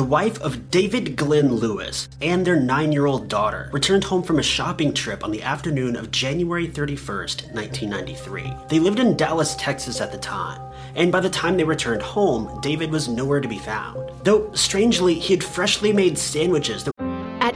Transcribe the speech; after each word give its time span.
The 0.00 0.06
wife 0.06 0.40
of 0.40 0.70
David 0.70 1.14
Glenn 1.14 1.56
Lewis 1.56 2.08
and 2.22 2.46
their 2.46 2.58
nine 2.58 2.90
year 2.90 3.04
old 3.04 3.28
daughter 3.28 3.68
returned 3.70 4.04
home 4.04 4.22
from 4.22 4.38
a 4.38 4.42
shopping 4.42 4.94
trip 4.94 5.22
on 5.22 5.30
the 5.30 5.42
afternoon 5.42 5.94
of 5.94 6.10
January 6.10 6.66
31st, 6.66 7.52
1993. 7.52 8.50
They 8.70 8.78
lived 8.78 8.98
in 8.98 9.14
Dallas, 9.14 9.54
Texas 9.56 10.00
at 10.00 10.10
the 10.10 10.16
time, 10.16 10.58
and 10.94 11.12
by 11.12 11.20
the 11.20 11.28
time 11.28 11.58
they 11.58 11.64
returned 11.64 12.00
home, 12.00 12.62
David 12.62 12.90
was 12.90 13.08
nowhere 13.08 13.42
to 13.42 13.46
be 13.48 13.58
found. 13.58 14.10
Though, 14.24 14.50
strangely, 14.54 15.12
he 15.12 15.34
had 15.34 15.44
freshly 15.44 15.92
made 15.92 16.16
sandwiches 16.16 16.84
that 16.84 16.94
At 16.98 16.99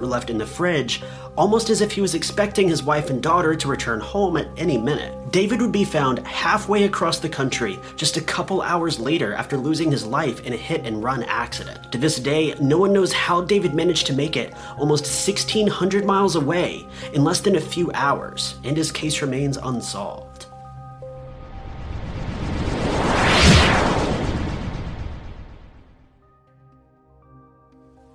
were 0.00 0.06
left 0.06 0.30
in 0.30 0.38
the 0.38 0.46
fridge, 0.46 1.02
almost 1.36 1.68
as 1.68 1.82
if 1.82 1.92
he 1.92 2.00
was 2.00 2.14
expecting 2.14 2.66
his 2.66 2.82
wife 2.82 3.10
and 3.10 3.22
daughter 3.22 3.54
to 3.54 3.68
return 3.68 4.00
home 4.00 4.38
at 4.38 4.48
any 4.56 4.78
minute. 4.78 5.14
David 5.30 5.60
would 5.60 5.70
be 5.70 5.84
found 5.84 6.26
halfway 6.26 6.84
across 6.84 7.18
the 7.18 7.28
country 7.28 7.78
just 7.94 8.16
a 8.16 8.22
couple 8.22 8.62
hours 8.62 8.98
later 8.98 9.34
after 9.34 9.58
losing 9.58 9.90
his 9.90 10.06
life 10.06 10.46
in 10.46 10.54
a 10.54 10.56
hit 10.56 10.86
and 10.86 11.04
run 11.04 11.22
accident. 11.24 11.92
To 11.92 11.98
this 11.98 12.18
day, 12.18 12.54
no 12.58 12.78
one 12.78 12.94
knows 12.94 13.12
how 13.12 13.42
David 13.42 13.74
managed 13.74 14.06
to 14.06 14.14
make 14.14 14.34
it 14.34 14.54
almost 14.78 15.04
1,600 15.04 16.06
miles 16.06 16.36
away 16.36 16.86
in 17.12 17.22
less 17.22 17.40
than 17.40 17.56
a 17.56 17.60
few 17.60 17.90
hours, 17.92 18.56
and 18.64 18.76
his 18.76 18.90
case 18.90 19.20
remains 19.20 19.58
unsolved. 19.58 20.46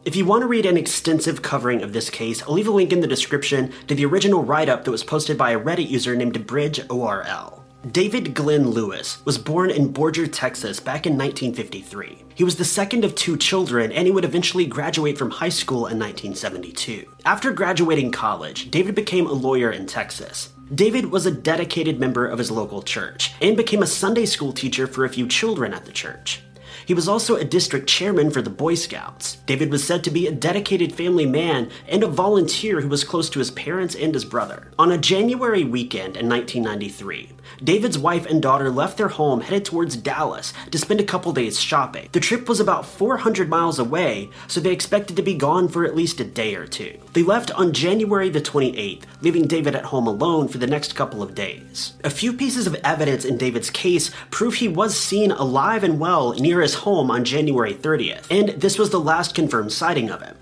If 0.07 0.15
you 0.15 0.23
want 0.23 0.43
to 0.43 0.47
read 0.47 0.65
an 0.65 0.77
extensive 0.77 1.41
covering 1.41 1.83
of 1.83 1.91
this 1.91 2.09
case, 2.09 2.41
I'll 2.41 2.53
leave 2.53 2.69
a 2.69 2.71
link 2.71 2.93
in 2.93 3.01
the 3.01 3.07
description 3.07 3.73
to 3.87 3.93
the 3.93 4.05
original 4.05 4.41
write 4.41 4.69
up 4.69 4.85
that 4.85 4.91
was 4.91 5.03
posted 5.03 5.37
by 5.37 5.51
a 5.51 5.59
Reddit 5.59 5.89
user 5.89 6.15
named 6.15 6.47
BridgeORL. 6.47 7.61
David 7.91 8.33
Glenn 8.33 8.69
Lewis 8.69 9.23
was 9.25 9.37
born 9.37 9.69
in 9.69 9.91
Borger, 9.91 10.31
Texas 10.31 10.79
back 10.79 11.05
in 11.05 11.17
1953. 11.17 12.23
He 12.35 12.45
was 12.45 12.55
the 12.55 12.63
second 12.63 13.03
of 13.03 13.15
two 13.15 13.35
children 13.35 13.91
and 13.91 14.07
he 14.07 14.13
would 14.13 14.23
eventually 14.23 14.65
graduate 14.65 15.17
from 15.17 15.29
high 15.29 15.49
school 15.49 15.87
in 15.87 15.99
1972. 15.99 17.05
After 17.25 17.51
graduating 17.51 18.13
college, 18.13 18.71
David 18.71 18.95
became 18.95 19.27
a 19.27 19.33
lawyer 19.33 19.71
in 19.71 19.87
Texas. 19.87 20.53
David 20.73 21.07
was 21.07 21.25
a 21.25 21.31
dedicated 21.31 21.99
member 21.99 22.25
of 22.25 22.37
his 22.37 22.49
local 22.49 22.81
church 22.81 23.33
and 23.41 23.57
became 23.57 23.83
a 23.83 23.87
Sunday 23.87 24.25
school 24.25 24.53
teacher 24.53 24.87
for 24.87 25.03
a 25.03 25.09
few 25.09 25.27
children 25.27 25.73
at 25.73 25.83
the 25.83 25.91
church. 25.91 26.41
He 26.87 26.93
was 26.93 27.09
also 27.09 27.35
a 27.35 27.43
district 27.43 27.89
chairman 27.89 28.31
for 28.31 28.41
the 28.41 28.49
Boy 28.49 28.75
Scouts. 28.75 29.35
David 29.45 29.71
was 29.71 29.83
said 29.83 30.05
to 30.05 30.09
be 30.09 30.25
a 30.25 30.31
dedicated 30.31 30.95
family 30.95 31.25
man 31.25 31.69
and 31.85 32.01
a 32.01 32.07
volunteer 32.07 32.79
who 32.79 32.87
was 32.87 33.03
close 33.03 33.29
to 33.31 33.39
his 33.39 33.51
parents 33.51 33.93
and 33.93 34.13
his 34.13 34.23
brother. 34.23 34.71
On 34.79 34.93
a 34.93 34.97
January 34.97 35.65
weekend 35.65 36.15
in 36.15 36.29
1993, 36.29 37.33
David's 37.61 37.97
wife 37.97 38.25
and 38.25 38.41
daughter 38.41 38.69
left 38.69 38.97
their 38.97 39.09
home 39.09 39.41
headed 39.41 39.65
towards 39.65 39.97
Dallas 39.97 40.53
to 40.71 40.77
spend 40.77 41.01
a 41.01 41.05
couple 41.05 41.33
days 41.33 41.59
shopping. 41.59 42.07
The 42.13 42.21
trip 42.21 42.47
was 42.47 42.61
about 42.61 42.85
400 42.85 43.49
miles 43.49 43.79
away, 43.79 44.29
so 44.47 44.61
they 44.61 44.71
expected 44.71 45.17
to 45.17 45.21
be 45.21 45.33
gone 45.33 45.67
for 45.67 45.83
at 45.83 45.95
least 45.95 46.21
a 46.21 46.23
day 46.23 46.55
or 46.55 46.67
two. 46.67 46.97
They 47.11 47.23
left 47.23 47.51
on 47.51 47.73
January 47.73 48.29
the 48.29 48.39
28th, 48.39 49.03
leaving 49.21 49.47
David 49.47 49.75
at 49.75 49.85
home 49.85 50.07
alone 50.07 50.47
for 50.47 50.57
the 50.57 50.67
next 50.67 50.93
couple 50.93 51.21
of 51.21 51.35
days. 51.35 51.93
A 52.05 52.09
few 52.09 52.31
pieces 52.31 52.65
of 52.65 52.75
evidence 52.75 53.25
in 53.25 53.37
David's 53.37 53.69
case 53.69 54.11
prove 54.29 54.55
he 54.55 54.69
was 54.69 54.97
seen 54.97 55.31
alive 55.31 55.83
and 55.83 55.99
well 55.99 56.33
near 56.33 56.61
his 56.61 56.76
home 56.77 57.11
on 57.11 57.25
January 57.25 57.73
30th, 57.73 58.25
and 58.31 58.49
this 58.61 58.79
was 58.79 58.89
the 58.89 58.99
last 58.99 59.35
confirmed 59.35 59.71
sighting 59.71 60.09
of 60.09 60.21
him. 60.21 60.37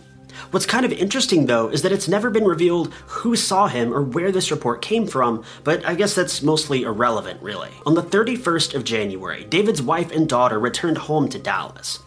What's 0.51 0.66
kind 0.66 0.85
of 0.85 0.94
interesting 0.94 1.47
though 1.47 1.69
is 1.69 1.81
that 1.81 1.91
it's 1.91 2.07
never 2.07 2.29
been 2.29 2.46
revealed 2.46 2.94
who 3.07 3.35
saw 3.35 3.68
him 3.68 3.94
or 3.94 4.01
where 4.01 4.31
this 4.31 4.51
report 4.51 4.81
came 4.81 5.07
from, 5.07 5.44
but 5.63 5.85
I 5.85 5.96
guess 5.96 6.13
that's 6.13 6.44
mostly 6.44 6.84
irrelevant 6.84 7.41
really. 7.41 7.72
On 7.85 7.96
the 7.96 8.03
31st 8.03 8.75
of 8.75 8.84
January, 8.84 9.44
David's 9.46 9.81
wife 9.81 10.12
and 10.12 10.29
daughter 10.29 10.59
returned 10.59 10.97
home 10.97 11.28
to 11.29 11.40
Dallas. 11.40 12.00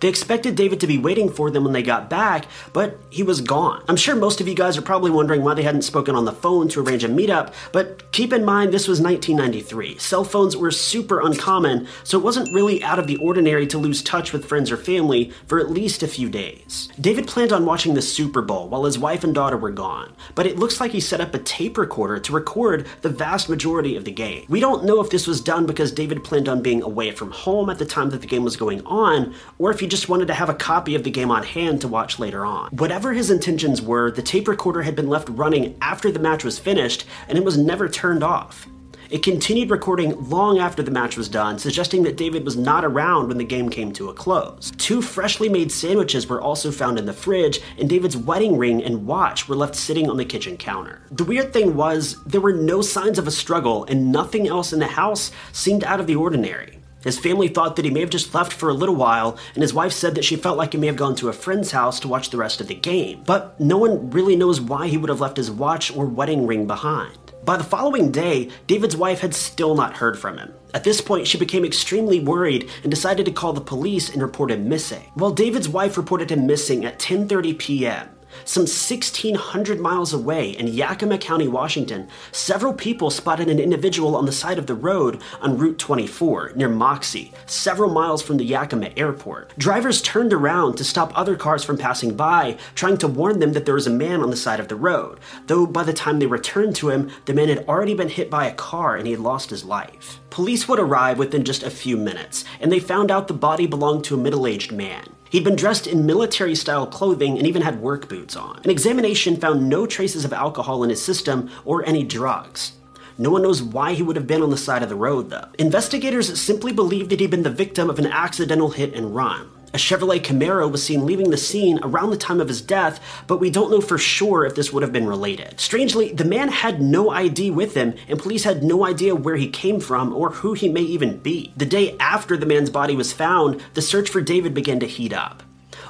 They 0.00 0.08
expected 0.08 0.54
David 0.56 0.80
to 0.80 0.86
be 0.86 0.98
waiting 0.98 1.30
for 1.30 1.50
them 1.50 1.64
when 1.64 1.72
they 1.72 1.82
got 1.82 2.10
back, 2.10 2.46
but 2.72 2.98
he 3.10 3.22
was 3.22 3.40
gone. 3.40 3.84
I'm 3.88 3.96
sure 3.96 4.16
most 4.16 4.40
of 4.40 4.48
you 4.48 4.54
guys 4.54 4.76
are 4.76 4.82
probably 4.82 5.10
wondering 5.10 5.42
why 5.42 5.54
they 5.54 5.62
hadn't 5.62 5.82
spoken 5.82 6.14
on 6.14 6.24
the 6.24 6.32
phone 6.32 6.68
to 6.68 6.80
arrange 6.80 7.04
a 7.04 7.08
meetup, 7.08 7.52
but 7.72 8.10
keep 8.12 8.32
in 8.32 8.44
mind 8.44 8.72
this 8.72 8.88
was 8.88 9.00
1993. 9.00 9.98
Cell 9.98 10.24
phones 10.24 10.56
were 10.56 10.70
super 10.70 11.20
uncommon, 11.20 11.86
so 12.04 12.18
it 12.18 12.24
wasn't 12.24 12.52
really 12.52 12.82
out 12.82 12.98
of 12.98 13.06
the 13.06 13.16
ordinary 13.16 13.66
to 13.66 13.78
lose 13.78 14.02
touch 14.02 14.32
with 14.32 14.44
friends 14.44 14.70
or 14.70 14.76
family 14.76 15.32
for 15.46 15.58
at 15.58 15.70
least 15.70 16.02
a 16.02 16.08
few 16.08 16.28
days. 16.28 16.88
David 17.00 17.26
planned 17.26 17.52
on 17.52 17.66
watching 17.66 17.94
the 17.94 18.02
Super 18.02 18.42
Bowl 18.42 18.68
while 18.68 18.84
his 18.84 18.98
wife 18.98 19.24
and 19.24 19.34
daughter 19.34 19.56
were 19.56 19.70
gone, 19.70 20.14
but 20.34 20.46
it 20.46 20.58
looks 20.58 20.80
like 20.80 20.92
he 20.92 21.00
set 21.00 21.20
up 21.20 21.34
a 21.34 21.38
tape 21.38 21.78
recorder 21.78 22.18
to 22.18 22.32
record 22.32 22.86
the 23.02 23.08
vast 23.08 23.48
majority 23.48 23.96
of 23.96 24.04
the 24.04 24.10
game. 24.10 24.44
We 24.48 24.60
don't 24.60 24.84
know 24.84 25.00
if 25.00 25.10
this 25.10 25.26
was 25.26 25.40
done 25.40 25.66
because 25.66 25.92
David 25.92 26.24
planned 26.24 26.48
on 26.48 26.62
being 26.62 26.82
away 26.82 27.10
from 27.10 27.30
home 27.30 27.70
at 27.70 27.78
the 27.78 27.86
time 27.86 28.10
that 28.10 28.20
the 28.20 28.26
game 28.26 28.44
was 28.44 28.56
going 28.56 28.84
on, 28.86 29.34
or 29.58 29.70
if 29.76 29.80
he 29.80 29.86
just 29.86 30.08
wanted 30.08 30.26
to 30.26 30.32
have 30.32 30.48
a 30.48 30.54
copy 30.54 30.94
of 30.94 31.04
the 31.04 31.10
game 31.10 31.30
on 31.30 31.42
hand 31.42 31.82
to 31.82 31.86
watch 31.86 32.18
later 32.18 32.46
on. 32.46 32.70
Whatever 32.70 33.12
his 33.12 33.30
intentions 33.30 33.82
were, 33.82 34.10
the 34.10 34.22
tape 34.22 34.48
recorder 34.48 34.80
had 34.80 34.96
been 34.96 35.10
left 35.10 35.28
running 35.28 35.76
after 35.82 36.10
the 36.10 36.18
match 36.18 36.44
was 36.44 36.58
finished, 36.58 37.04
and 37.28 37.36
it 37.36 37.44
was 37.44 37.58
never 37.58 37.86
turned 37.86 38.22
off. 38.22 38.66
It 39.10 39.22
continued 39.22 39.68
recording 39.68 40.30
long 40.30 40.58
after 40.58 40.82
the 40.82 40.90
match 40.90 41.18
was 41.18 41.28
done, 41.28 41.58
suggesting 41.58 42.04
that 42.04 42.16
David 42.16 42.42
was 42.42 42.56
not 42.56 42.86
around 42.86 43.28
when 43.28 43.36
the 43.36 43.44
game 43.44 43.68
came 43.68 43.92
to 43.92 44.08
a 44.08 44.14
close. 44.14 44.72
Two 44.78 45.02
freshly 45.02 45.50
made 45.50 45.70
sandwiches 45.70 46.26
were 46.26 46.40
also 46.40 46.72
found 46.72 46.98
in 46.98 47.04
the 47.04 47.12
fridge, 47.12 47.60
and 47.78 47.86
David's 47.86 48.16
wedding 48.16 48.56
ring 48.56 48.82
and 48.82 49.06
watch 49.06 49.46
were 49.46 49.56
left 49.56 49.74
sitting 49.74 50.08
on 50.08 50.16
the 50.16 50.24
kitchen 50.24 50.56
counter. 50.56 51.02
The 51.10 51.24
weird 51.24 51.52
thing 51.52 51.76
was, 51.76 52.16
there 52.24 52.40
were 52.40 52.54
no 52.54 52.80
signs 52.80 53.18
of 53.18 53.28
a 53.28 53.30
struggle, 53.30 53.84
and 53.84 54.10
nothing 54.10 54.48
else 54.48 54.72
in 54.72 54.78
the 54.78 54.86
house 54.86 55.32
seemed 55.52 55.84
out 55.84 56.00
of 56.00 56.06
the 56.06 56.16
ordinary. 56.16 56.75
His 57.04 57.18
family 57.18 57.48
thought 57.48 57.76
that 57.76 57.84
he 57.84 57.90
may 57.90 58.00
have 58.00 58.10
just 58.10 58.34
left 58.34 58.52
for 58.52 58.68
a 58.68 58.74
little 58.74 58.96
while, 58.96 59.38
and 59.54 59.62
his 59.62 59.74
wife 59.74 59.92
said 59.92 60.14
that 60.14 60.24
she 60.24 60.36
felt 60.36 60.58
like 60.58 60.72
he 60.72 60.78
may 60.78 60.88
have 60.88 60.96
gone 60.96 61.14
to 61.16 61.28
a 61.28 61.32
friend's 61.32 61.70
house 61.70 62.00
to 62.00 62.08
watch 62.08 62.30
the 62.30 62.36
rest 62.36 62.60
of 62.60 62.68
the 62.68 62.74
game. 62.74 63.22
But 63.24 63.60
no 63.60 63.76
one 63.76 64.10
really 64.10 64.34
knows 64.34 64.60
why 64.60 64.88
he 64.88 64.96
would 64.96 65.10
have 65.10 65.20
left 65.20 65.36
his 65.36 65.50
watch 65.50 65.94
or 65.96 66.06
wedding 66.06 66.46
ring 66.46 66.66
behind. 66.66 67.18
By 67.44 67.56
the 67.56 67.62
following 67.62 68.10
day, 68.10 68.50
David's 68.66 68.96
wife 68.96 69.20
had 69.20 69.32
still 69.32 69.76
not 69.76 69.98
heard 69.98 70.18
from 70.18 70.36
him. 70.36 70.52
At 70.74 70.82
this 70.82 71.00
point, 71.00 71.28
she 71.28 71.38
became 71.38 71.64
extremely 71.64 72.18
worried 72.18 72.68
and 72.82 72.90
decided 72.90 73.24
to 73.26 73.32
call 73.32 73.52
the 73.52 73.60
police 73.60 74.10
and 74.10 74.20
report 74.20 74.50
him 74.50 74.68
missing. 74.68 75.04
While 75.14 75.30
David's 75.30 75.68
wife 75.68 75.96
reported 75.96 76.32
him 76.32 76.44
missing 76.44 76.84
at 76.84 76.98
10:30 76.98 77.56
p.m., 77.56 78.08
some 78.44 78.62
1,600 78.62 79.80
miles 79.80 80.12
away 80.12 80.50
in 80.50 80.68
Yakima 80.68 81.18
County, 81.18 81.48
Washington, 81.48 82.08
several 82.32 82.72
people 82.72 83.10
spotted 83.10 83.48
an 83.48 83.58
individual 83.58 84.16
on 84.16 84.26
the 84.26 84.32
side 84.32 84.58
of 84.58 84.66
the 84.66 84.74
road 84.74 85.22
on 85.40 85.56
Route 85.56 85.78
24 85.78 86.52
near 86.54 86.68
Moxee, 86.68 87.32
several 87.46 87.90
miles 87.90 88.22
from 88.22 88.36
the 88.36 88.44
Yakima 88.44 88.90
airport. 88.96 89.56
Drivers 89.58 90.02
turned 90.02 90.32
around 90.32 90.76
to 90.76 90.84
stop 90.84 91.12
other 91.14 91.36
cars 91.36 91.64
from 91.64 91.78
passing 91.78 92.16
by, 92.16 92.56
trying 92.74 92.98
to 92.98 93.08
warn 93.08 93.38
them 93.40 93.52
that 93.52 93.64
there 93.64 93.74
was 93.74 93.86
a 93.86 93.90
man 93.90 94.20
on 94.20 94.30
the 94.30 94.36
side 94.36 94.60
of 94.60 94.68
the 94.68 94.76
road, 94.76 95.18
though 95.46 95.66
by 95.66 95.82
the 95.82 95.92
time 95.92 96.18
they 96.18 96.26
returned 96.26 96.76
to 96.76 96.90
him, 96.90 97.10
the 97.24 97.34
man 97.34 97.48
had 97.48 97.66
already 97.68 97.94
been 97.94 98.08
hit 98.08 98.30
by 98.30 98.46
a 98.46 98.54
car 98.54 98.96
and 98.96 99.06
he 99.06 99.12
had 99.12 99.20
lost 99.20 99.50
his 99.50 99.64
life. 99.64 100.20
Police 100.30 100.68
would 100.68 100.78
arrive 100.78 101.18
within 101.18 101.44
just 101.44 101.62
a 101.62 101.70
few 101.70 101.96
minutes, 101.96 102.44
and 102.60 102.70
they 102.70 102.78
found 102.78 103.10
out 103.10 103.26
the 103.26 103.34
body 103.34 103.66
belonged 103.66 104.04
to 104.04 104.14
a 104.14 104.18
middle 104.18 104.46
aged 104.46 104.70
man. 104.70 105.06
He'd 105.30 105.44
been 105.44 105.56
dressed 105.56 105.86
in 105.86 106.06
military 106.06 106.54
style 106.54 106.86
clothing 106.86 107.38
and 107.38 107.46
even 107.46 107.62
had 107.62 107.80
work 107.80 108.08
boots 108.08 108.36
on. 108.36 108.60
An 108.62 108.70
examination 108.70 109.36
found 109.36 109.68
no 109.68 109.86
traces 109.86 110.24
of 110.24 110.32
alcohol 110.32 110.84
in 110.84 110.90
his 110.90 111.02
system 111.02 111.50
or 111.64 111.84
any 111.84 112.02
drugs. 112.02 112.72
No 113.18 113.30
one 113.30 113.42
knows 113.42 113.62
why 113.62 113.94
he 113.94 114.02
would 114.02 114.16
have 114.16 114.26
been 114.26 114.42
on 114.42 114.50
the 114.50 114.56
side 114.56 114.82
of 114.82 114.88
the 114.88 114.94
road, 114.94 115.30
though. 115.30 115.48
Investigators 115.58 116.40
simply 116.40 116.72
believed 116.72 117.10
that 117.10 117.20
he'd 117.20 117.30
been 117.30 117.42
the 117.42 117.50
victim 117.50 117.88
of 117.88 117.98
an 117.98 118.06
accidental 118.06 118.70
hit 118.70 118.94
and 118.94 119.14
run. 119.14 119.50
A 119.76 119.78
Chevrolet 119.78 120.22
Camaro 120.22 120.72
was 120.72 120.82
seen 120.82 121.04
leaving 121.04 121.28
the 121.28 121.36
scene 121.36 121.78
around 121.82 122.08
the 122.08 122.16
time 122.16 122.40
of 122.40 122.48
his 122.48 122.62
death, 122.62 122.98
but 123.26 123.36
we 123.36 123.50
don't 123.50 123.70
know 123.70 123.82
for 123.82 123.98
sure 123.98 124.46
if 124.46 124.54
this 124.54 124.72
would 124.72 124.82
have 124.82 124.90
been 124.90 125.06
related. 125.06 125.60
Strangely, 125.60 126.14
the 126.14 126.24
man 126.24 126.48
had 126.48 126.80
no 126.80 127.10
ID 127.10 127.50
with 127.50 127.74
him, 127.74 127.92
and 128.08 128.18
police 128.18 128.44
had 128.44 128.62
no 128.62 128.86
idea 128.86 129.14
where 129.14 129.36
he 129.36 129.50
came 129.50 129.78
from 129.78 130.14
or 130.14 130.30
who 130.30 130.54
he 130.54 130.70
may 130.70 130.80
even 130.80 131.18
be. 131.18 131.52
The 131.58 131.66
day 131.66 131.94
after 132.00 132.38
the 132.38 132.46
man's 132.46 132.70
body 132.70 132.96
was 132.96 133.12
found, 133.12 133.62
the 133.74 133.82
search 133.82 134.08
for 134.08 134.22
David 134.22 134.54
began 134.54 134.80
to 134.80 134.86
heat 134.86 135.12
up. 135.12 135.42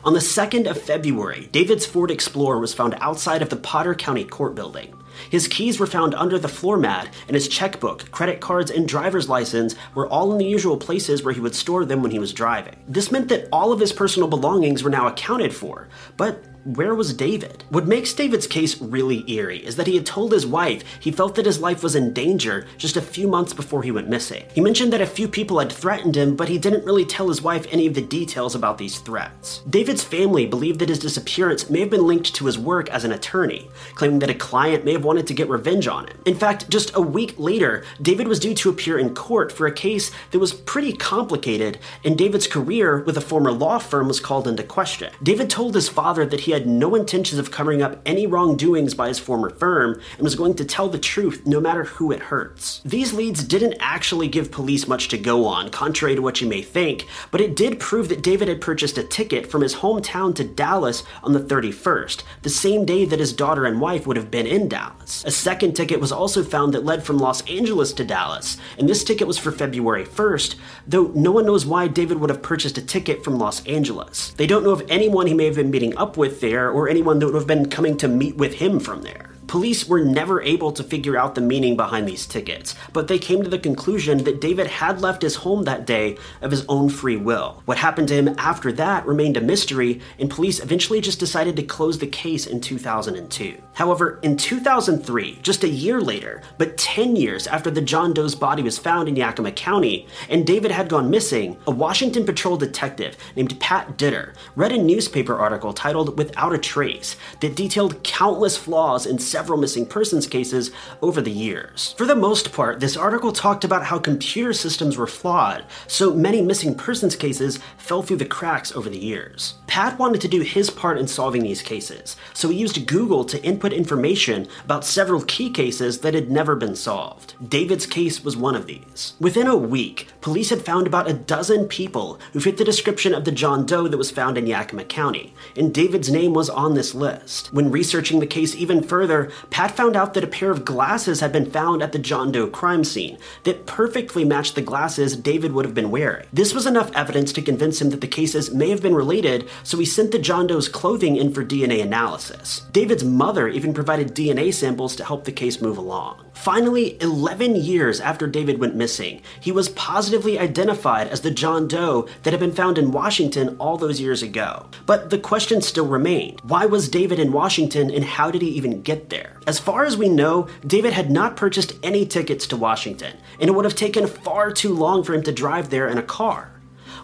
On 0.02 0.14
the 0.14 0.18
2nd 0.18 0.68
of 0.68 0.82
February, 0.82 1.48
David's 1.52 1.86
Ford 1.86 2.10
Explorer 2.10 2.58
was 2.58 2.74
found 2.74 2.96
outside 3.00 3.40
of 3.40 3.50
the 3.50 3.56
Potter 3.56 3.94
County 3.94 4.24
Court 4.24 4.56
building. 4.56 4.96
His 5.30 5.48
keys 5.48 5.78
were 5.78 5.86
found 5.86 6.14
under 6.14 6.38
the 6.38 6.48
floor 6.48 6.76
mat, 6.76 7.12
and 7.28 7.34
his 7.34 7.48
checkbook, 7.48 8.10
credit 8.10 8.40
cards, 8.40 8.70
and 8.70 8.88
driver's 8.88 9.28
license 9.28 9.74
were 9.94 10.08
all 10.08 10.32
in 10.32 10.38
the 10.38 10.44
usual 10.44 10.76
places 10.76 11.22
where 11.22 11.34
he 11.34 11.40
would 11.40 11.54
store 11.54 11.84
them 11.84 12.02
when 12.02 12.12
he 12.12 12.18
was 12.18 12.32
driving. 12.32 12.76
This 12.88 13.12
meant 13.12 13.28
that 13.28 13.48
all 13.52 13.72
of 13.72 13.80
his 13.80 13.92
personal 13.92 14.28
belongings 14.28 14.82
were 14.82 14.90
now 14.90 15.06
accounted 15.06 15.54
for, 15.54 15.88
but 16.16 16.42
where 16.74 16.96
was 16.96 17.14
David? 17.14 17.62
What 17.68 17.86
makes 17.86 18.12
David's 18.12 18.48
case 18.48 18.80
really 18.80 19.30
eerie 19.30 19.64
is 19.64 19.76
that 19.76 19.86
he 19.86 19.94
had 19.94 20.04
told 20.04 20.32
his 20.32 20.44
wife 20.44 20.82
he 20.98 21.12
felt 21.12 21.36
that 21.36 21.46
his 21.46 21.60
life 21.60 21.84
was 21.84 21.94
in 21.94 22.12
danger 22.12 22.66
just 22.76 22.96
a 22.96 23.00
few 23.00 23.28
months 23.28 23.52
before 23.52 23.84
he 23.84 23.92
went 23.92 24.08
missing. 24.08 24.44
He 24.52 24.60
mentioned 24.60 24.92
that 24.92 25.00
a 25.00 25.06
few 25.06 25.28
people 25.28 25.60
had 25.60 25.70
threatened 25.70 26.16
him, 26.16 26.34
but 26.34 26.48
he 26.48 26.58
didn't 26.58 26.84
really 26.84 27.04
tell 27.04 27.28
his 27.28 27.40
wife 27.40 27.66
any 27.70 27.86
of 27.86 27.94
the 27.94 28.02
details 28.02 28.56
about 28.56 28.78
these 28.78 28.98
threats. 28.98 29.62
David's 29.70 30.02
family 30.02 30.44
believed 30.44 30.80
that 30.80 30.88
his 30.88 30.98
disappearance 30.98 31.70
may 31.70 31.78
have 31.80 31.90
been 31.90 32.06
linked 32.06 32.34
to 32.34 32.46
his 32.46 32.58
work 32.58 32.90
as 32.90 33.04
an 33.04 33.12
attorney, 33.12 33.70
claiming 33.94 34.18
that 34.18 34.30
a 34.30 34.34
client 34.34 34.84
may 34.84 34.92
have 34.94 35.04
wanted 35.06 35.26
to 35.28 35.34
get 35.34 35.48
revenge 35.48 35.88
on 35.88 36.08
him. 36.08 36.18
In 36.26 36.34
fact, 36.34 36.68
just 36.68 36.94
a 36.94 37.00
week 37.00 37.34
later, 37.38 37.84
David 38.02 38.28
was 38.28 38.40
due 38.40 38.54
to 38.54 38.68
appear 38.68 38.98
in 38.98 39.14
court 39.14 39.50
for 39.52 39.66
a 39.66 39.72
case 39.72 40.10
that 40.32 40.38
was 40.38 40.52
pretty 40.52 40.92
complicated, 40.92 41.78
and 42.04 42.18
David's 42.18 42.46
career 42.46 43.02
with 43.04 43.16
a 43.16 43.20
former 43.20 43.52
law 43.52 43.78
firm 43.78 44.08
was 44.08 44.20
called 44.20 44.48
into 44.48 44.62
question. 44.62 45.12
David 45.22 45.48
told 45.48 45.74
his 45.74 45.88
father 45.88 46.26
that 46.26 46.40
he 46.40 46.52
had 46.52 46.66
no 46.66 46.94
intentions 46.94 47.38
of 47.38 47.50
covering 47.50 47.82
up 47.82 48.00
any 48.04 48.26
wrongdoings 48.26 48.94
by 48.94 49.08
his 49.08 49.18
former 49.18 49.50
firm 49.50 50.00
and 50.16 50.22
was 50.22 50.34
going 50.34 50.54
to 50.54 50.64
tell 50.64 50.88
the 50.88 50.98
truth 50.98 51.46
no 51.46 51.60
matter 51.60 51.84
who 51.84 52.10
it 52.10 52.20
hurts. 52.20 52.80
These 52.84 53.12
leads 53.12 53.44
didn't 53.44 53.76
actually 53.80 54.28
give 54.28 54.50
police 54.50 54.88
much 54.88 55.08
to 55.08 55.18
go 55.18 55.46
on, 55.46 55.70
contrary 55.70 56.16
to 56.16 56.22
what 56.22 56.40
you 56.40 56.48
may 56.48 56.62
think, 56.62 57.06
but 57.30 57.40
it 57.40 57.54
did 57.54 57.78
prove 57.78 58.08
that 58.08 58.22
David 58.22 58.48
had 58.48 58.60
purchased 58.60 58.98
a 58.98 59.04
ticket 59.04 59.46
from 59.46 59.62
his 59.62 59.76
hometown 59.76 60.34
to 60.34 60.44
Dallas 60.44 61.04
on 61.22 61.32
the 61.32 61.40
31st, 61.40 62.22
the 62.42 62.50
same 62.50 62.84
day 62.84 63.04
that 63.04 63.20
his 63.20 63.32
daughter 63.32 63.64
and 63.64 63.80
wife 63.80 64.06
would 64.06 64.16
have 64.16 64.30
been 64.30 64.46
in 64.46 64.68
Dallas. 64.68 64.95
A 65.24 65.30
second 65.30 65.74
ticket 65.74 66.00
was 66.00 66.12
also 66.12 66.42
found 66.42 66.74
that 66.74 66.84
led 66.84 67.04
from 67.04 67.18
Los 67.18 67.42
Angeles 67.48 67.92
to 67.92 68.04
Dallas, 68.04 68.56
and 68.78 68.88
this 68.88 69.04
ticket 69.04 69.26
was 69.26 69.38
for 69.38 69.52
February 69.52 70.04
1st, 70.04 70.56
though 70.86 71.12
no 71.14 71.30
one 71.30 71.46
knows 71.46 71.64
why 71.64 71.88
David 71.88 72.18
would 72.18 72.30
have 72.30 72.42
purchased 72.42 72.78
a 72.78 72.82
ticket 72.82 73.22
from 73.22 73.38
Los 73.38 73.64
Angeles. 73.66 74.30
They 74.30 74.46
don't 74.46 74.64
know 74.64 74.70
of 74.70 74.84
anyone 74.88 75.26
he 75.26 75.34
may 75.34 75.46
have 75.46 75.56
been 75.56 75.70
meeting 75.70 75.96
up 75.96 76.16
with 76.16 76.40
there 76.40 76.70
or 76.70 76.88
anyone 76.88 77.18
that 77.18 77.26
would 77.26 77.34
have 77.34 77.46
been 77.46 77.70
coming 77.70 77.96
to 77.98 78.08
meet 78.08 78.36
with 78.36 78.54
him 78.54 78.80
from 78.80 79.02
there. 79.02 79.30
Police 79.46 79.86
were 79.86 80.00
never 80.00 80.42
able 80.42 80.72
to 80.72 80.82
figure 80.82 81.16
out 81.16 81.34
the 81.34 81.40
meaning 81.40 81.76
behind 81.76 82.08
these 82.08 82.26
tickets, 82.26 82.74
but 82.92 83.06
they 83.06 83.18
came 83.18 83.42
to 83.42 83.48
the 83.48 83.58
conclusion 83.58 84.24
that 84.24 84.40
David 84.40 84.66
had 84.66 85.00
left 85.00 85.22
his 85.22 85.36
home 85.36 85.64
that 85.64 85.86
day 85.86 86.16
of 86.40 86.50
his 86.50 86.64
own 86.68 86.88
free 86.88 87.16
will. 87.16 87.62
What 87.64 87.78
happened 87.78 88.08
to 88.08 88.14
him 88.14 88.34
after 88.38 88.72
that 88.72 89.06
remained 89.06 89.36
a 89.36 89.40
mystery, 89.40 90.00
and 90.18 90.28
police 90.28 90.60
eventually 90.60 91.00
just 91.00 91.20
decided 91.20 91.54
to 91.56 91.62
close 91.62 91.98
the 91.98 92.06
case 92.06 92.46
in 92.46 92.60
2002. 92.60 93.62
However, 93.74 94.18
in 94.22 94.36
2003, 94.36 95.38
just 95.42 95.62
a 95.62 95.68
year 95.68 96.00
later, 96.00 96.42
but 96.58 96.76
10 96.78 97.14
years 97.14 97.46
after 97.46 97.70
the 97.70 97.80
John 97.80 98.14
Doe's 98.14 98.34
body 98.34 98.62
was 98.62 98.78
found 98.78 99.08
in 99.08 99.16
Yakima 99.16 99.52
County, 99.52 100.06
and 100.28 100.46
David 100.46 100.70
had 100.70 100.88
gone 100.88 101.10
missing, 101.10 101.56
a 101.66 101.70
Washington 101.70 102.24
patrol 102.24 102.56
detective 102.56 103.16
named 103.36 103.58
Pat 103.60 103.96
Ditter 103.96 104.34
read 104.56 104.72
a 104.72 104.82
newspaper 104.82 105.36
article 105.36 105.72
titled 105.72 106.18
Without 106.18 106.54
a 106.54 106.58
Trace 106.58 107.16
that 107.40 107.54
detailed 107.54 108.02
countless 108.02 108.56
flaws 108.56 109.06
in 109.06 109.18
several 109.36 109.60
missing 109.60 109.84
persons 109.84 110.26
cases 110.26 110.70
over 111.02 111.20
the 111.20 111.30
years. 111.30 111.94
For 111.98 112.06
the 112.06 112.16
most 112.16 112.52
part, 112.52 112.80
this 112.80 112.96
article 112.96 113.32
talked 113.32 113.64
about 113.64 113.84
how 113.84 113.98
computer 113.98 114.54
systems 114.54 114.96
were 114.96 115.06
flawed, 115.06 115.66
so 115.86 116.14
many 116.14 116.40
missing 116.40 116.74
persons 116.74 117.14
cases 117.14 117.58
fell 117.76 118.00
through 118.00 118.16
the 118.16 118.24
cracks 118.24 118.74
over 118.74 118.88
the 118.88 118.96
years. 118.96 119.56
Pat 119.66 119.98
wanted 119.98 120.22
to 120.22 120.28
do 120.28 120.40
his 120.40 120.70
part 120.70 120.96
in 120.96 121.06
solving 121.06 121.42
these 121.42 121.60
cases, 121.60 122.16
so 122.32 122.48
he 122.48 122.56
used 122.56 122.86
Google 122.86 123.26
to 123.26 123.44
input 123.44 123.74
information 123.74 124.48
about 124.64 124.86
several 124.86 125.20
key 125.20 125.50
cases 125.50 125.98
that 125.98 126.14
had 126.14 126.30
never 126.30 126.56
been 126.56 126.74
solved. 126.74 127.34
David's 127.46 127.84
case 127.84 128.24
was 128.24 128.38
one 128.38 128.56
of 128.56 128.66
these. 128.66 129.12
Within 129.20 129.46
a 129.46 129.54
week, 129.54 130.08
police 130.22 130.48
had 130.48 130.64
found 130.64 130.86
about 130.86 131.10
a 131.10 131.12
dozen 131.12 131.68
people 131.68 132.18
who 132.32 132.40
fit 132.40 132.56
the 132.56 132.64
description 132.64 133.12
of 133.12 133.26
the 133.26 133.32
John 133.32 133.66
Doe 133.66 133.86
that 133.86 133.98
was 133.98 134.10
found 134.10 134.38
in 134.38 134.46
Yakima 134.46 134.84
County, 134.84 135.34
and 135.54 135.74
David's 135.74 136.10
name 136.10 136.32
was 136.32 136.48
on 136.48 136.72
this 136.72 136.94
list. 136.94 137.52
When 137.52 137.70
researching 137.70 138.20
the 138.20 138.26
case 138.26 138.54
even 138.54 138.82
further, 138.82 139.25
Pat 139.50 139.76
found 139.76 139.96
out 139.96 140.14
that 140.14 140.24
a 140.24 140.28
pair 140.28 140.50
of 140.50 140.64
glasses 140.64 141.20
had 141.20 141.32
been 141.32 141.50
found 141.50 141.82
at 141.82 141.92
the 141.92 141.98
John 141.98 142.32
Doe 142.32 142.46
crime 142.46 142.84
scene 142.84 143.18
that 143.44 143.66
perfectly 143.66 144.24
matched 144.24 144.54
the 144.54 144.62
glasses 144.62 145.16
David 145.16 145.52
would 145.52 145.64
have 145.64 145.74
been 145.74 145.90
wearing. 145.90 146.26
This 146.32 146.54
was 146.54 146.66
enough 146.66 146.90
evidence 146.94 147.32
to 147.32 147.42
convince 147.42 147.80
him 147.80 147.90
that 147.90 148.00
the 148.00 148.06
cases 148.06 148.52
may 148.52 148.70
have 148.70 148.82
been 148.82 148.94
related, 148.94 149.48
so 149.62 149.78
he 149.78 149.84
sent 149.84 150.12
the 150.12 150.18
John 150.18 150.46
Doe's 150.46 150.68
clothing 150.68 151.16
in 151.16 151.32
for 151.32 151.44
DNA 151.44 151.82
analysis. 151.82 152.62
David's 152.72 153.04
mother 153.04 153.48
even 153.48 153.74
provided 153.74 154.14
DNA 154.14 154.52
samples 154.52 154.96
to 154.96 155.04
help 155.04 155.24
the 155.24 155.32
case 155.32 155.60
move 155.60 155.78
along. 155.78 156.22
Finally, 156.36 157.00
11 157.00 157.56
years 157.56 157.98
after 158.00 158.26
David 158.26 158.58
went 158.60 158.76
missing, 158.76 159.22
he 159.40 159.50
was 159.50 159.70
positively 159.70 160.38
identified 160.38 161.08
as 161.08 161.22
the 161.22 161.30
John 161.30 161.66
Doe 161.66 162.06
that 162.22 162.32
had 162.32 162.40
been 162.40 162.52
found 162.52 162.78
in 162.78 162.92
Washington 162.92 163.56
all 163.58 163.76
those 163.78 164.00
years 164.00 164.22
ago. 164.22 164.66
But 164.84 165.10
the 165.10 165.18
question 165.18 165.62
still 165.62 165.86
remained 165.86 166.40
why 166.42 166.66
was 166.66 166.88
David 166.88 167.18
in 167.18 167.32
Washington 167.32 167.90
and 167.90 168.04
how 168.04 168.30
did 168.30 168.42
he 168.42 168.48
even 168.48 168.82
get 168.82 169.08
there? 169.08 169.15
As 169.46 169.58
far 169.58 169.84
as 169.84 169.96
we 169.96 170.08
know, 170.08 170.48
David 170.66 170.92
had 170.92 171.10
not 171.10 171.36
purchased 171.36 171.74
any 171.82 172.04
tickets 172.06 172.46
to 172.48 172.56
Washington, 172.56 173.16
and 173.40 173.48
it 173.48 173.52
would 173.52 173.64
have 173.64 173.74
taken 173.74 174.06
far 174.06 174.50
too 174.50 174.74
long 174.74 175.04
for 175.04 175.14
him 175.14 175.22
to 175.22 175.32
drive 175.32 175.70
there 175.70 175.88
in 175.88 175.98
a 175.98 176.02
car. 176.02 176.50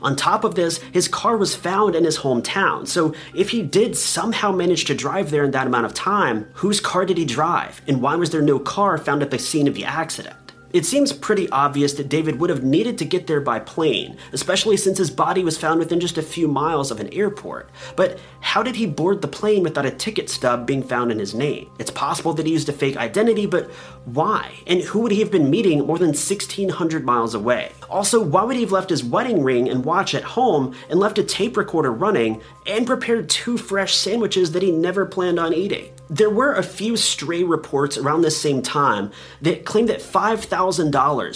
On 0.03 0.17
top 0.17 0.43
of 0.43 0.57
this, 0.57 0.79
his 0.93 1.07
car 1.07 1.37
was 1.37 1.55
found 1.55 1.95
in 1.95 2.05
his 2.05 2.19
hometown, 2.19 2.89
so 2.89 3.15
if 3.35 3.51
he 3.51 3.63
did 3.63 3.97
somehow 3.97 4.51
manage 4.51 4.85
to 4.87 4.95
drive 4.95 5.31
there 5.31 5.45
in 5.45 5.53
that 5.53 5.69
amount 5.69 5.87
of 5.87 5.95
time, 5.95 6.49
whose 6.55 6.81
car 6.81 7.07
did 7.07 7.19
he 7.19 7.25
drive, 7.25 7.81
and 7.87 8.03
why 8.03 8.17
was 8.17 8.31
there 8.31 8.43
no 8.43 8.59
car 8.59 8.99
found 8.99 9.23
at 9.23 9.31
the 9.31 9.39
scene 9.39 9.69
of 9.69 9.75
the 9.75 9.85
accident? 9.85 10.35
It 10.73 10.87
seems 10.87 11.13
pretty 11.13 11.51
obvious 11.51 11.93
that 11.95 12.09
David 12.09 12.41
would 12.41 12.49
have 12.49 12.65
needed 12.65 12.97
to 12.99 13.05
get 13.05 13.27
there 13.27 13.43
by 13.43 13.59
plane, 13.59 14.17
especially 14.33 14.79
since 14.79 14.97
his 14.97 15.11
body 15.11 15.45
was 15.45 15.59
found 15.59 15.79
within 15.79 16.01
just 16.01 16.17
a 16.17 16.23
few 16.23 16.49
miles 16.49 16.91
of 16.91 16.99
an 16.99 17.13
airport. 17.13 17.69
But 17.95 18.19
how 18.41 18.63
did 18.63 18.77
he 18.77 18.87
board 18.87 19.21
the 19.21 19.29
plane 19.29 19.63
without 19.63 19.85
a 19.85 19.91
ticket 19.91 20.31
stub 20.31 20.67
being 20.67 20.83
found 20.83 21.13
in 21.13 21.19
his 21.19 21.35
name? 21.35 21.71
It's 21.79 21.91
possible 21.91 22.33
that 22.35 22.47
he 22.47 22.53
used 22.53 22.71
a 22.71 22.73
fake 22.73 22.97
identity, 22.97 23.45
but 23.45 23.71
why? 24.07 24.55
And 24.67 24.81
who 24.81 25.01
would 25.01 25.13
he 25.13 25.21
have 25.21 25.31
been 25.31 25.51
meeting 25.51 25.87
more 25.87 25.99
than 25.99 26.09
1,600 26.09 27.05
miles 27.05 27.35
away? 27.35 27.73
Also, 27.91 28.23
why 28.23 28.43
would 28.43 28.57
he 28.57 28.63
have 28.63 28.73
left 28.73 28.89
his 28.89 29.05
wedding 29.05 29.43
ring 29.43 29.69
and 29.69 29.85
watch 29.85 30.15
at 30.15 30.25
home 30.25 30.75
and 30.89 30.99
left 30.99 31.19
a 31.19 31.23
tape 31.23 31.59
recorder 31.59 31.93
running 31.93 32.41
and 32.67 32.87
prepared 32.87 33.29
two 33.29 33.59
fresh 33.59 33.95
sandwiches 33.95 34.53
that 34.53 34.63
he 34.63 34.71
never 34.71 35.05
planned 35.05 35.39
on 35.39 35.53
eating? 35.53 35.93
There 36.09 36.31
were 36.31 36.55
a 36.55 36.63
few 36.63 36.97
stray 36.99 37.43
reports 37.43 37.97
around 37.97 38.21
this 38.21 38.39
same 38.39 38.61
time 38.61 39.13
that 39.41 39.65
claimed 39.65 39.89
that 39.89 40.01
$5,000 40.01 40.62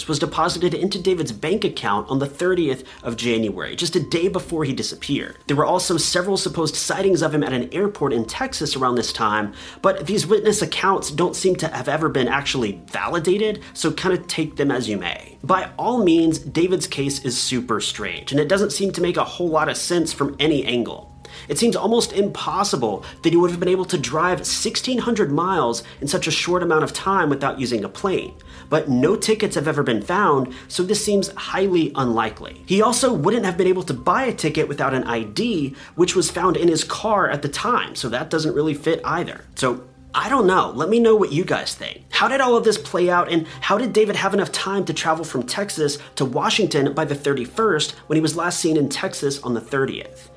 was 0.07 0.19
deposited 0.19 0.73
into 0.73 1.01
David's 1.01 1.31
bank 1.31 1.63
account 1.63 2.09
on 2.09 2.19
the 2.19 2.27
30th 2.27 2.83
of 3.03 3.17
January, 3.17 3.75
just 3.75 3.95
a 3.95 3.99
day 3.99 4.27
before 4.27 4.63
he 4.63 4.73
disappeared. 4.73 5.37
There 5.47 5.55
were 5.55 5.65
also 5.65 5.97
several 5.97 6.37
supposed 6.37 6.75
sightings 6.75 7.21
of 7.21 7.33
him 7.33 7.43
at 7.43 7.53
an 7.53 7.73
airport 7.73 8.13
in 8.13 8.25
Texas 8.25 8.75
around 8.75 8.95
this 8.95 9.13
time, 9.13 9.53
but 9.81 10.07
these 10.07 10.27
witness 10.27 10.61
accounts 10.61 11.11
don't 11.11 11.35
seem 11.35 11.55
to 11.57 11.67
have 11.67 11.89
ever 11.89 12.09
been 12.09 12.27
actually 12.27 12.81
validated, 12.87 13.61
so 13.73 13.91
kind 13.91 14.17
of 14.17 14.27
take 14.27 14.55
them 14.55 14.71
as 14.71 14.87
you 14.87 14.97
may. 14.97 15.37
By 15.43 15.71
all 15.77 16.03
means, 16.03 16.39
David's 16.39 16.87
case 16.87 17.23
is 17.23 17.39
super 17.39 17.79
strange, 17.79 18.31
and 18.31 18.39
it 18.39 18.49
doesn't 18.49 18.71
seem 18.71 18.91
to 18.93 19.01
make 19.01 19.17
a 19.17 19.23
whole 19.23 19.49
lot 19.49 19.69
of 19.69 19.77
sense 19.77 20.13
from 20.13 20.35
any 20.39 20.65
angle. 20.65 21.06
It 21.47 21.57
seems 21.57 21.75
almost 21.75 22.13
impossible 22.13 23.03
that 23.23 23.31
he 23.31 23.37
would 23.37 23.51
have 23.51 23.59
been 23.59 23.69
able 23.69 23.85
to 23.85 23.97
drive 23.97 24.39
1,600 24.39 25.31
miles 25.31 25.83
in 26.01 26.07
such 26.07 26.27
a 26.27 26.31
short 26.31 26.63
amount 26.63 26.83
of 26.83 26.93
time 26.93 27.29
without 27.29 27.59
using 27.59 27.83
a 27.83 27.89
plane. 27.89 28.33
But 28.69 28.89
no 28.89 29.15
tickets 29.15 29.55
have 29.55 29.67
ever 29.67 29.83
been 29.83 30.01
found, 30.01 30.53
so 30.67 30.83
this 30.83 31.03
seems 31.03 31.29
highly 31.29 31.91
unlikely. 31.95 32.63
He 32.65 32.81
also 32.81 33.13
wouldn't 33.13 33.45
have 33.45 33.57
been 33.57 33.67
able 33.67 33.83
to 33.83 33.93
buy 33.93 34.23
a 34.23 34.33
ticket 34.33 34.67
without 34.67 34.93
an 34.93 35.03
ID, 35.03 35.75
which 35.95 36.15
was 36.15 36.31
found 36.31 36.57
in 36.57 36.67
his 36.67 36.83
car 36.83 37.29
at 37.29 37.41
the 37.41 37.49
time, 37.49 37.95
so 37.95 38.09
that 38.09 38.29
doesn't 38.29 38.55
really 38.55 38.73
fit 38.73 39.01
either. 39.05 39.45
So 39.55 39.87
I 40.13 40.29
don't 40.29 40.47
know. 40.47 40.71
Let 40.71 40.89
me 40.89 40.99
know 40.99 41.15
what 41.15 41.31
you 41.31 41.45
guys 41.45 41.75
think. 41.75 42.05
How 42.09 42.27
did 42.27 42.41
all 42.41 42.57
of 42.57 42.63
this 42.63 42.77
play 42.77 43.09
out, 43.09 43.31
and 43.31 43.45
how 43.61 43.77
did 43.77 43.93
David 43.93 44.15
have 44.15 44.33
enough 44.33 44.51
time 44.51 44.83
to 44.85 44.93
travel 44.93 45.23
from 45.23 45.43
Texas 45.43 45.99
to 46.15 46.25
Washington 46.25 46.93
by 46.93 47.05
the 47.05 47.15
31st 47.15 47.91
when 48.07 48.17
he 48.17 48.21
was 48.21 48.35
last 48.35 48.59
seen 48.59 48.77
in 48.77 48.89
Texas 48.89 49.39
on 49.43 49.53
the 49.53 49.61
30th? 49.61 50.29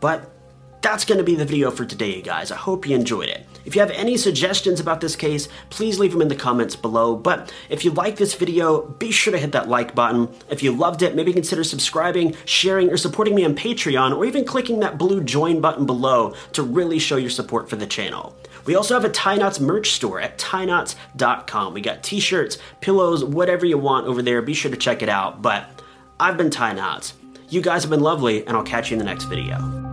But 0.00 0.32
that's 0.82 1.04
going 1.04 1.18
to 1.18 1.24
be 1.24 1.34
the 1.34 1.44
video 1.44 1.70
for 1.70 1.84
today, 1.84 2.16
you 2.16 2.22
guys. 2.22 2.50
I 2.50 2.56
hope 2.56 2.86
you 2.86 2.94
enjoyed 2.94 3.28
it. 3.28 3.46
If 3.64 3.74
you 3.74 3.80
have 3.80 3.90
any 3.90 4.16
suggestions 4.16 4.78
about 4.78 5.00
this 5.00 5.16
case, 5.16 5.48
please 5.70 5.98
leave 5.98 6.12
them 6.12 6.22
in 6.22 6.28
the 6.28 6.36
comments 6.36 6.76
below. 6.76 7.16
But 7.16 7.52
if 7.68 7.84
you 7.84 7.90
like 7.90 8.16
this 8.16 8.34
video, 8.34 8.82
be 8.82 9.10
sure 9.10 9.32
to 9.32 9.38
hit 9.38 9.52
that 9.52 9.68
like 9.68 9.94
button. 9.94 10.28
If 10.48 10.62
you 10.62 10.70
loved 10.70 11.02
it, 11.02 11.16
maybe 11.16 11.32
consider 11.32 11.64
subscribing, 11.64 12.36
sharing, 12.44 12.90
or 12.90 12.96
supporting 12.96 13.34
me 13.34 13.44
on 13.44 13.56
Patreon, 13.56 14.16
or 14.16 14.24
even 14.24 14.44
clicking 14.44 14.80
that 14.80 14.98
blue 14.98 15.22
join 15.22 15.60
button 15.60 15.86
below 15.86 16.34
to 16.52 16.62
really 16.62 17.00
show 17.00 17.16
your 17.16 17.30
support 17.30 17.68
for 17.68 17.76
the 17.76 17.86
channel. 17.86 18.36
We 18.64 18.74
also 18.74 18.94
have 18.94 19.04
a 19.04 19.08
Ty 19.08 19.36
Notts 19.36 19.60
merch 19.60 19.92
store 19.92 20.20
at 20.20 20.38
tynotts.com. 20.38 21.74
We 21.74 21.80
got 21.80 22.02
t-shirts, 22.02 22.58
pillows, 22.80 23.24
whatever 23.24 23.66
you 23.66 23.78
want 23.78 24.06
over 24.06 24.22
there. 24.22 24.42
Be 24.42 24.54
sure 24.54 24.70
to 24.70 24.76
check 24.76 25.02
it 25.02 25.08
out. 25.08 25.42
But 25.42 25.68
I've 26.20 26.36
been 26.36 26.50
Ty 26.50 26.74
Notts. 26.74 27.14
You 27.48 27.60
guys 27.60 27.82
have 27.82 27.90
been 27.90 28.00
lovely, 28.00 28.46
and 28.46 28.56
I'll 28.56 28.64
catch 28.64 28.90
you 28.90 28.94
in 28.94 28.98
the 28.98 29.04
next 29.04 29.24
video. 29.24 29.85